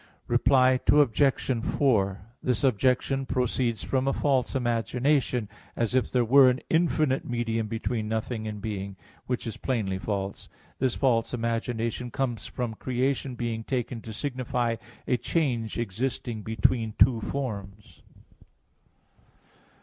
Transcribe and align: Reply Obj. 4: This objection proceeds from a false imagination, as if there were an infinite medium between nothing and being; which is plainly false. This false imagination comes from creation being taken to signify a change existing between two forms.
Reply 0.25 0.79
Obj. 0.91 1.63
4: 1.77 2.21
This 2.41 2.63
objection 2.63 3.27
proceeds 3.27 3.83
from 3.83 4.07
a 4.07 4.13
false 4.13 4.55
imagination, 4.55 5.47
as 5.75 5.93
if 5.93 6.09
there 6.11 6.25
were 6.25 6.49
an 6.49 6.59
infinite 6.71 7.23
medium 7.23 7.67
between 7.67 8.07
nothing 8.09 8.47
and 8.47 8.59
being; 8.59 8.95
which 9.27 9.45
is 9.45 9.57
plainly 9.57 9.99
false. 9.99 10.49
This 10.79 10.95
false 10.95 11.35
imagination 11.35 12.09
comes 12.09 12.47
from 12.47 12.73
creation 12.73 13.35
being 13.35 13.63
taken 13.63 14.01
to 14.01 14.11
signify 14.11 14.77
a 15.07 15.17
change 15.17 15.77
existing 15.77 16.41
between 16.41 16.95
two 16.97 17.21
forms. 17.21 18.01